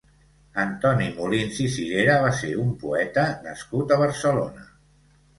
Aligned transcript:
Antoni 0.61 1.09
Molins 1.17 1.59
i 1.65 1.65
Sirera 1.73 2.15
va 2.23 2.31
ser 2.37 2.49
un 2.63 2.71
poeta 2.85 3.25
nascut 3.43 3.93
a 3.93 3.99
Barcelona. 4.05 4.65